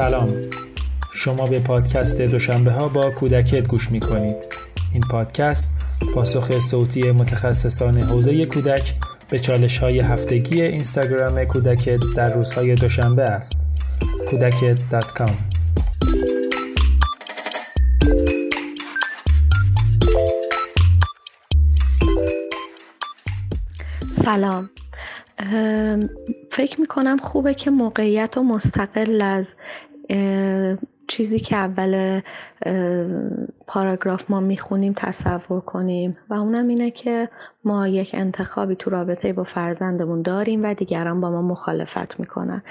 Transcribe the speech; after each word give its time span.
سلام. 0.00 0.28
شما 1.14 1.46
به 1.46 1.60
پادکست 1.60 2.20
دوشنبه 2.20 2.70
ها 2.70 2.88
با 2.88 3.10
کودکت 3.10 3.68
گوش 3.68 3.90
می 3.90 4.00
کنید 4.00 4.36
این 4.92 5.02
پادکست 5.10 5.70
پاسخ 6.14 6.58
صوتی 6.58 7.10
متخصصان 7.10 7.98
حوزه 7.98 8.46
کودک 8.46 8.94
به 9.30 9.38
چالش 9.38 9.78
های 9.78 10.00
هفتگی 10.00 10.62
اینستاگرام 10.62 11.44
کودکت 11.44 12.00
در 12.16 12.34
روزهای 12.34 12.74
دوشنبه 12.74 13.22
است. 13.22 13.56
کودکت.com 14.30 15.32
سلام. 24.10 24.70
فکر 26.50 26.80
می‌کنم 26.80 27.16
خوبه 27.16 27.54
که 27.54 27.70
موقعیت 27.70 28.36
و 28.36 28.42
مستقل 28.42 29.22
از 29.22 29.54
چیزی 31.06 31.38
که 31.38 31.56
اول 31.56 32.20
پاراگراف 33.66 34.30
ما 34.30 34.40
می‌خونیم 34.40 34.92
تصور 34.96 35.60
کنیم. 35.60 36.16
و 36.30 36.34
اونم 36.34 36.68
اینه 36.68 36.90
که 36.90 37.28
ما 37.64 37.88
یک 37.88 38.10
انتخابی 38.14 38.76
تو 38.76 38.90
رابطه 38.90 39.32
با 39.32 39.44
فرزندمون 39.44 40.22
داریم 40.22 40.64
و 40.64 40.74
دیگران 40.74 41.20
با 41.20 41.30
ما 41.30 41.42
مخالفت 41.42 42.20
می‌کنن. 42.20 42.62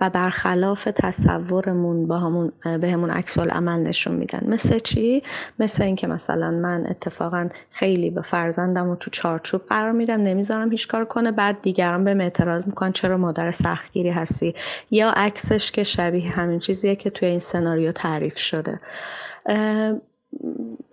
و 0.00 0.10
برخلاف 0.10 0.84
تصورمون 0.84 2.06
با 2.06 2.18
همون 2.18 2.52
به 2.80 2.90
همون 2.90 3.10
عکس 3.10 3.38
عمل 3.38 3.80
نشون 3.80 4.16
میدن. 4.16 4.42
مثل 4.46 4.78
چی؟ 4.78 5.22
مثل 5.58 5.84
اینکه 5.84 6.06
مثلا 6.06 6.50
من 6.50 6.86
اتفاقا 6.90 7.48
خیلی 7.70 8.10
به 8.10 8.22
فرزندم 8.22 8.88
رو 8.88 8.96
تو 8.96 9.10
چارچوب 9.10 9.60
قرار 9.68 9.92
میدم 9.92 10.22
نمی‌ذارم 10.22 10.70
هیچ 10.70 10.88
کار 10.88 11.04
کنه 11.04 11.32
بعد 11.32 11.62
دیگران 11.62 12.04
به 12.04 12.16
اعتراض 12.24 12.66
می‌کنن 12.66 12.92
چرا 12.92 13.16
مادر 13.16 13.50
سختگیری 13.50 14.10
هستی؟ 14.10 14.54
یا 14.90 15.10
عکسش 15.10 15.72
که 15.72 15.82
شبیه 15.82 16.30
همین 16.30 16.58
چیزیه 16.58 16.96
که 16.96 17.10
توی 17.10 17.28
این 17.28 17.40
سناریو 17.40 17.92
تعریف 17.92 18.38
شده. 18.38 18.80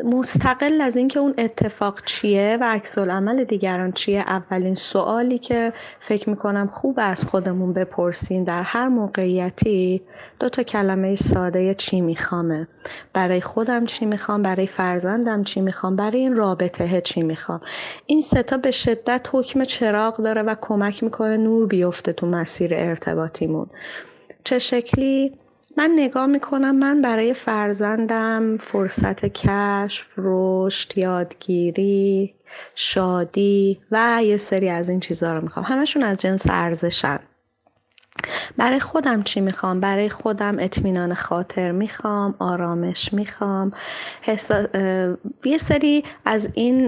مستقل 0.04 0.82
از 0.82 0.98
اینکه 0.98 1.20
اون 1.20 1.34
اتفاق 1.38 2.02
چیه 2.06 2.58
و 2.62 2.64
عکس 2.64 2.98
عمل 2.98 3.44
دیگران 3.44 3.92
چیه؟ 3.92 4.20
اولین 4.20 4.76
سوالی 4.76 5.38
که 5.38 5.74
فکر 6.00 6.30
می‌کنم 6.30 6.68
خوب 6.68 7.00
از 7.02 7.26
خودمون 7.26 7.74
بپرسیم 7.74 8.44
در 8.44 8.62
هر 8.64 8.88
موقعیتی 8.88 10.02
دو 10.40 10.50
تا 10.50 10.64
کلمه 10.64 11.16
ساده 11.16 11.74
چی 11.74 12.02
میخوامه. 12.02 12.68
برای 13.14 13.42
خودم 13.42 13.86
چی 13.86 14.06
می‌خوام؟ 14.06 14.42
برای 14.42 14.68
فرزندم 14.68 15.44
چی 15.44 15.62
می‌خوام؟ 15.62 15.96
برای 15.96 16.20
این 16.20 16.36
رابطه 16.36 17.02
چی 17.02 17.24
می‌خوام؟ 17.24 17.62
این 18.06 18.22
ستا 18.22 18.58
به 18.58 18.72
شدت 18.72 19.30
حکم 19.32 19.64
چراغ 19.64 20.18
داره 20.18 20.42
و 20.42 20.56
کمک 20.62 21.04
می‌کنه 21.04 21.38
نور 21.38 21.68
بیفته 21.68 22.14
تو 22.14 22.28
مسیر 22.28 22.72
ارتباطیمون. 22.74 23.68
چه 24.44 24.60
شکلی؟ 24.60 25.38
من 25.78 25.92
نگاه 25.96 26.26
می‌کنم 26.26 26.76
من 26.76 27.02
برای 27.02 27.34
فرزندم 27.34 28.58
فرصت 28.58 29.26
کشف، 29.26 30.14
رشد، 30.18 30.98
یادگیری، 30.98 32.34
شادی 32.76 33.82
و 33.92 34.20
یه 34.24 34.38
سری 34.38 34.70
از 34.70 34.90
این 34.90 35.00
چیزها 35.00 35.34
رو 35.34 35.42
می‌خوام. 35.42 35.66
همشون 35.70 36.04
از 36.04 36.18
جنس 36.18 36.46
ارزشن. 36.50 37.20
برای 38.58 38.80
خودم 38.80 39.24
چی 39.24 39.42
می‌خوام؟ 39.42 39.80
برای 39.80 40.10
خودم 40.10 40.60
اطمینان 40.60 41.14
خاطر 41.14 41.72
می‌خوام 41.72 42.36
آرامش 42.40 43.14
می‌خوام. 43.14 43.74
یه 45.46 45.58
سری 45.58 46.04
از 46.26 46.50
این 46.54 46.86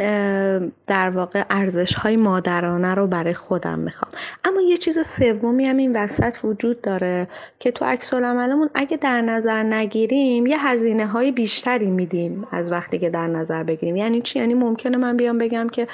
در 0.88 1.10
واقع 1.10 1.44
ارزش 1.50 1.94
های 1.94 2.16
مادرانه 2.16 2.96
رو 2.96 3.08
برای 3.08 3.34
خودم 3.34 3.80
می‌خوام. 3.80 4.12
اما 4.46 4.62
یه 4.62 4.78
چیز 4.78 5.08
سومی 5.08 5.66
هم 5.66 5.78
این 5.78 6.04
وسط 6.04 6.38
وجود 6.44 6.82
داره 6.82 7.28
که 7.60 7.72
تو 7.72 7.86
عکس 7.86 8.14
العملمون 8.14 8.70
اگه 8.76 8.98
در 8.98 9.22
نظر 9.22 9.64
نگیریم 9.64 10.46
یه 10.46 10.68
هزینه 10.68 11.08
های 11.08 11.32
بیشتری 11.32 11.92
میدیم 11.92 12.48
از 12.52 12.72
وقتی 12.72 13.00
که 13.00 13.10
در 13.10 13.28
نظر 13.28 13.64
بگیریم. 13.64 13.96
یعنی 13.96 14.22
چی؟ 14.22 14.40
یعنی 14.40 14.54
ممکنه 14.54 14.98
من 14.98 15.18
بیام 15.18 15.38
بگم 15.38 15.70
که 15.70 15.88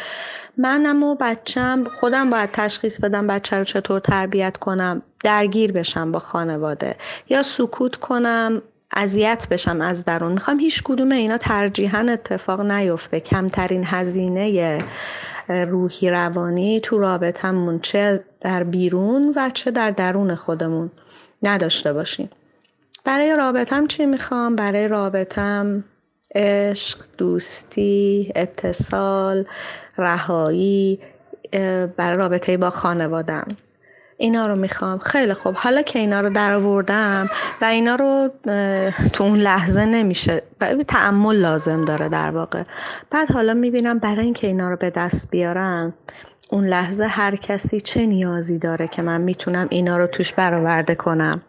منم 0.57 1.03
و 1.03 1.15
بچم 1.15 1.83
خودم 1.83 2.29
باید 2.29 2.49
تشخیص 2.51 2.99
بدم 2.99 3.27
بچه 3.27 3.57
رو 3.57 3.63
چطور 3.63 3.99
تربیت 3.99 4.57
کنم. 4.57 5.01
درگیر 5.23 5.71
بشم 5.71 6.11
با 6.11 6.19
خانواده 6.19 6.95
یا 7.29 7.43
سکوت 7.43 7.95
کنم 7.95 8.61
اذیت 8.95 9.47
بشم 9.51 9.81
از 9.81 10.05
درون. 10.05 10.31
می‌خوام 10.31 10.59
هیچ 10.59 10.83
کدوم 10.83 11.11
اینا 11.11 11.37
ترجیحا 11.37 11.99
اتفاق 11.99 12.61
نیفته. 12.61 13.19
کمترین 13.19 13.83
هزینه 13.85 14.83
روحی 15.49 16.09
روانی 16.09 16.79
تو 16.79 16.99
رابطمون 16.99 17.79
چه 17.79 18.23
در 18.41 18.63
بیرون 18.63 19.33
و 19.35 19.49
چه 19.49 19.71
در 19.71 19.91
درون 19.91 20.35
خودمون 20.35 20.91
نداشته 21.43 21.93
باشیم. 21.93 22.29
برای 23.03 23.35
رابطم 23.35 23.87
چی 23.87 24.05
می‌خوام؟ 24.05 24.55
برای 24.55 24.87
رابطم 24.87 25.83
عشق، 26.35 26.99
دوستی، 27.17 28.31
اتصال، 28.35 29.45
رهایی 29.97 30.99
برای 31.97 32.17
رابطه 32.17 32.57
با 32.57 32.69
خانوادم 32.69 33.47
اینا 34.17 34.47
رو 34.47 34.55
می‌خوام. 34.55 34.99
خیلی 34.99 35.33
خوب. 35.33 35.55
حالا 35.55 35.81
که 35.81 35.99
اینا 35.99 36.21
رو 36.21 36.29
در 36.29 36.53
آوردم 36.53 37.29
و 37.61 37.65
اینا 37.65 37.95
رو 37.95 38.29
تو 39.13 39.23
اون 39.23 39.39
لحظه 39.39 39.85
نمیشه. 39.85 40.43
تعمل 40.87 41.35
لازم 41.35 41.85
داره 41.85 42.09
در 42.09 42.31
واقع. 42.31 42.63
بعد 43.11 43.31
حالا 43.31 43.53
می‌بینم 43.53 43.99
برای 43.99 44.25
اینکه 44.25 44.47
اینا 44.47 44.69
رو 44.69 44.75
به 44.75 44.89
دست 44.89 45.31
بیارم 45.31 45.93
اون 46.49 46.65
لحظه 46.65 47.05
هر 47.05 47.35
کسی 47.35 47.79
چه 47.79 48.05
نیازی 48.05 48.57
داره 48.57 48.87
که 48.87 49.01
من 49.01 49.21
می‌تونم 49.21 49.67
اینا 49.69 49.97
رو 49.97 50.07
توش 50.07 50.33
برآورده 50.33 50.95
کنم؟ 50.95 51.41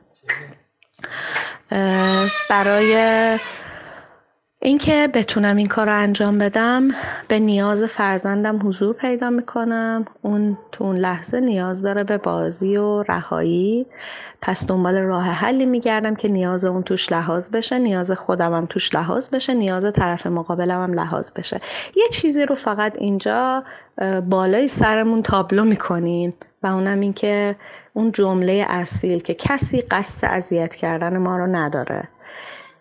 برای 2.48 2.96
اینکه 4.66 5.08
بتونم 5.14 5.56
این 5.56 5.66
کار 5.66 5.86
رو 5.86 5.98
انجام 5.98 6.38
بدم 6.38 6.88
به 7.28 7.38
نیاز 7.38 7.82
فرزندم 7.82 8.68
حضور 8.68 8.94
پیدا 8.94 9.30
می‌کنم. 9.30 10.04
اون 10.22 10.58
تو 10.72 10.84
اون 10.84 10.96
لحظه 10.96 11.40
نیاز 11.40 11.82
داره 11.82 12.04
به 12.04 12.18
بازی 12.18 12.76
و 12.76 13.02
رهایی. 13.02 13.86
پس 14.42 14.66
دنبال 14.66 14.98
راه 14.98 15.24
حلی 15.24 15.66
میگردم 15.66 16.14
که 16.14 16.28
نیاز 16.28 16.64
اون 16.64 16.82
توش 16.82 17.12
لحاظ 17.12 17.50
بشه 17.50 17.78
نیاز 17.78 18.12
خودم 18.12 18.54
هم 18.54 18.66
توش 18.66 18.94
لحاظ 18.94 19.28
بشه 19.28 19.54
نیاز 19.54 19.92
طرف 19.92 20.26
مقابلم 20.26 20.82
هم 20.82 20.94
لحاظ 20.94 21.32
بشه. 21.32 21.60
یه 21.96 22.08
چیزی 22.12 22.46
رو 22.46 22.54
فقط 22.54 22.92
اینجا 22.98 23.64
بالای 24.28 24.68
سرمون 24.68 25.22
تابلو 25.22 25.64
می‌کنیم 25.64 26.34
و 26.62 26.66
اونم 26.66 27.00
این 27.00 27.12
که 27.12 27.56
اون 27.92 28.12
جمله 28.12 28.66
اصیل 28.68 29.18
که 29.18 29.34
کسی 29.34 29.80
قصد 29.80 30.28
اذیت 30.30 30.74
کردن 30.74 31.16
ما 31.16 31.38
رو 31.38 31.46
نداره. 31.46 32.08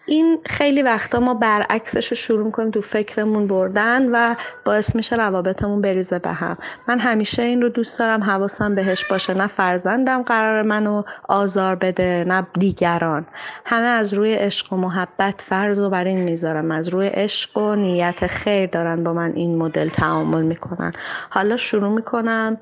این 0.05 0.39
خیلی 0.45 0.81
وقتا 0.81 1.19
ما 1.19 1.33
برعکسش 1.33 2.07
رو 2.07 2.15
شروع 2.15 2.51
کنیم 2.51 2.71
تو 2.71 2.81
فکرمون 2.81 3.47
بردن 3.47 4.09
و 4.11 4.35
باعث 4.65 4.95
میشه 4.95 5.15
روابطمون 5.15 5.81
بریزه 5.81 6.19
به 6.19 6.31
هم. 6.31 6.57
من 6.87 6.99
همیشه 6.99 7.41
این 7.41 7.61
رو 7.61 7.69
دوست 7.69 7.99
دارم 7.99 8.23
حواسم 8.23 8.75
بهش 8.75 9.05
باشه. 9.05 9.33
نه 9.33 9.47
فرزندم 9.47 10.21
قرار 10.21 10.61
منو 10.61 11.03
آزار 11.23 11.75
بده 11.75 12.25
نه 12.27 12.47
دیگران. 12.59 13.25
همه 13.65 13.87
از 13.87 14.13
روی 14.13 14.33
عشق 14.33 14.73
و 14.73 14.77
محبت 14.77 15.41
فرض 15.41 15.79
و 15.79 15.89
بر 15.89 16.03
این 16.03 16.19
می‌ذارم. 16.19 16.71
از 16.71 16.87
روی 16.87 17.07
عشق 17.07 17.57
و 17.57 17.75
نیت 17.75 18.27
خیر 18.27 18.69
دارن 18.69 19.03
با 19.03 19.13
من 19.13 19.33
این 19.35 19.57
مدل 19.57 19.89
تعامل 19.89 20.41
می‌کنن. 20.41 20.93
حالا 21.29 21.57
شروع 21.57 21.89
می‌کنم. 21.89 22.57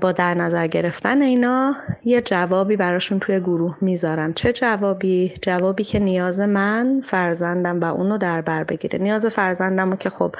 با 0.00 0.12
در 0.12 0.34
نظر 0.34 0.66
گرفتن 0.66 1.22
اینا 1.22 1.76
یه 2.04 2.20
جوابی 2.20 2.76
براشون 2.76 3.18
توی 3.18 3.40
گروه 3.40 3.76
می‌ذارم. 3.80 4.32
چه 4.32 4.52
جوابی؟ 4.52 5.32
جوابی 5.42 5.84
که 5.84 5.98
نیاز 5.98 6.40
من 6.40 7.00
فرزندم 7.04 7.80
و 7.80 7.84
اونو 7.84 8.18
در 8.18 8.40
بر 8.40 8.64
بگیره. 8.64 8.98
نیاز 8.98 9.26
فرزندم 9.26 9.90
رو 9.90 9.96
که 9.96 10.10
خب 10.10 10.34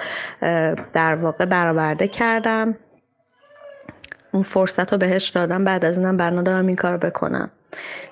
در 0.93 1.15
واقع 1.15 1.45
برآورده 1.45 2.09
کردم. 2.09 2.75
اون 4.33 4.43
فرصت 4.43 4.93
رو 4.93 4.99
بهش 4.99 5.29
دادم. 5.29 5.65
بعد 5.65 5.85
از 5.85 5.99
اینم 5.99 6.17
بنا 6.17 6.43
دارم 6.43 6.67
این 6.67 6.77
کار 6.77 6.97
بکنم. 6.97 7.51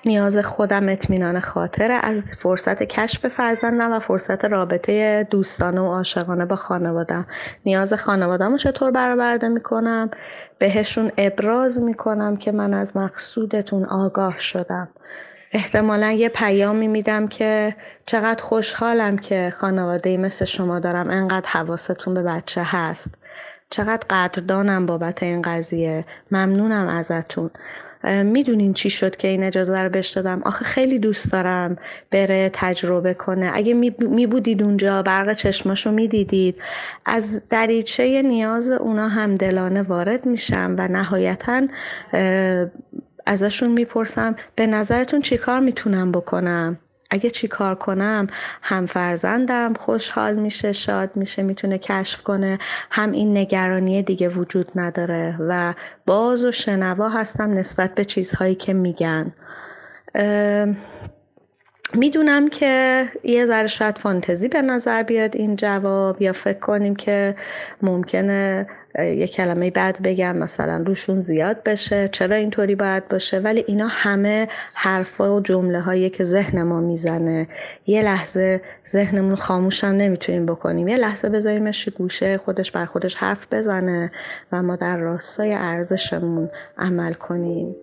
نیاز 0.05 0.37
خودم 0.37 0.89
اطمینان 0.89 1.39
خاطره 1.39 1.93
از 1.93 2.31
فرصت 2.37 2.83
کشف 2.83 3.27
فرزندم 3.27 3.91
و 3.91 3.99
فرصت 3.99 4.45
رابطه 4.45 5.27
دوستانه 5.29 5.81
و 5.81 5.85
عاشقانه 5.85 6.45
با 6.45 6.55
خانوادم. 6.55 7.27
نیاز 7.65 7.93
خانوادم 7.93 8.51
رو 8.51 8.57
چطور 8.57 8.91
برآورده 8.91 9.47
می‌کنم؟ 9.47 10.09
بهشون 10.59 11.11
ابراز 11.17 11.81
می‌کنم 11.81 12.37
که 12.37 12.51
من 12.51 12.73
از 12.73 12.97
مقصودتون 12.97 13.85
آگاه 13.85 14.39
شدم. 14.39 14.87
احتمالا 15.51 16.11
یه 16.11 16.29
پیامی 16.29 16.87
میدم 16.87 17.27
که 17.27 17.75
چقدر 18.05 18.43
خوشحالم 18.43 19.17
که 19.17 19.53
خانواده 19.55 20.17
مثل 20.17 20.45
شما 20.45 20.79
دارم 20.79 21.09
انقدر 21.09 21.49
حواستون 21.49 22.13
به 22.13 22.23
بچه 22.23 22.61
هست. 22.65 23.15
چقدر 23.69 24.05
قدردانم 24.09 24.85
بابت 24.85 25.23
این 25.23 25.41
قضیه. 25.41 26.05
ممنونم 26.31 26.87
ازتون. 26.87 27.49
می‌دونین 28.03 28.73
چی 28.73 28.89
شد 28.89 29.15
که 29.15 29.27
این 29.27 29.43
اجازه 29.43 29.81
رو 29.81 29.89
بهش 29.89 30.09
دادم. 30.09 30.41
آخه 30.45 30.65
خیلی 30.65 30.99
دوست 30.99 31.31
دارم 31.31 31.77
بره 32.11 32.49
تجربه 32.53 33.13
کنه. 33.13 33.51
اگه 33.53 33.73
می 33.99 34.27
بودید 34.27 34.63
اونجا 34.63 35.03
برق 35.03 35.33
چشماشو 35.33 35.91
می‌دیدید 35.91 36.61
از 37.05 37.43
دریچه 37.49 38.21
نیاز 38.21 38.71
اونا 38.71 39.07
هم 39.07 39.35
دلانه 39.35 39.81
وارد 39.81 40.25
میشم 40.25 40.75
و 40.77 40.87
نهایتا 40.87 41.61
ازشون 43.25 43.71
می‌پرسم 43.71 44.35
به 44.55 44.67
نظرتون 44.67 45.21
چیکار 45.21 45.59
می‌تونم 45.59 46.11
بکنم؟ 46.11 46.77
اگه 47.09 47.29
چی 47.29 47.47
کار 47.47 47.75
کنم 47.75 48.27
هم 48.61 48.85
فرزندم 48.85 49.73
خوشحال 49.73 50.35
میشه 50.35 50.71
شاد 50.71 51.15
میشه 51.15 51.43
می‌تونه 51.43 51.77
کشف 51.77 52.21
کنه. 52.21 52.59
هم 52.91 53.11
این 53.11 53.37
نگرانی 53.37 54.03
دیگه 54.03 54.29
وجود 54.29 54.71
نداره 54.75 55.35
و 55.39 55.73
باز 56.05 56.43
و 56.43 56.51
شنوا 56.51 57.09
هستم 57.09 57.51
نسبت 57.51 57.95
به 57.95 58.05
چیزهایی 58.05 58.55
که 58.55 58.73
میگن. 58.73 59.33
می‌دونم 61.93 62.47
که 62.47 63.05
یه 63.23 63.45
ذره 63.45 63.67
شاید 63.67 63.97
فانتزی 63.97 64.47
به 64.47 64.61
نظر 64.61 65.03
بیاد 65.03 65.35
این 65.35 65.55
جواب 65.55 66.21
یا 66.21 66.33
فکر 66.33 66.59
کنیم 66.59 66.95
که 66.95 67.35
ممکنه 67.81 68.67
یه 68.99 69.27
کلمه 69.27 69.71
بد 69.71 70.01
بگم 70.03 70.37
مثلا 70.37 70.83
روشون 70.85 71.21
زیاد 71.21 71.63
بشه. 71.63 72.07
چرا 72.07 72.35
اینطوری 72.35 72.75
باید 72.75 73.07
باشه؟ 73.07 73.39
ولی 73.39 73.63
اینا 73.67 73.87
همه 73.87 74.47
حرفا 74.73 75.35
و 75.35 75.39
جمله 75.39 75.79
هایی 75.81 76.09
که 76.09 76.23
ذهن 76.23 76.63
ما 76.63 76.79
می‌زنه. 76.79 77.47
یه 77.87 78.01
لحظه 78.01 78.61
ذهنمون 78.87 79.35
خاموش 79.35 79.83
هم 79.83 79.95
نمی‌تونیم 79.95 80.45
بکنیم. 80.45 80.87
یه 80.87 80.97
لحظه 80.97 81.29
بذاریمش 81.29 81.89
گوشه 81.89 82.37
خودش 82.37 82.71
بر 82.71 82.85
خودش 82.85 83.15
حرف 83.15 83.47
بزنه 83.51 84.11
و 84.51 84.63
ما 84.63 84.75
در 84.75 84.97
راستای 84.97 85.53
ارزشمون 85.53 86.49
عمل 86.77 87.13
کنیم. 87.13 87.75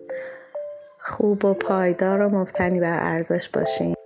خوب 0.99 1.45
و 1.45 1.53
پایدار 1.53 2.21
و 2.21 2.29
مبتنی 2.29 2.79
بر 2.79 2.99
ارزش 3.03 3.49
باشیم. 3.49 3.96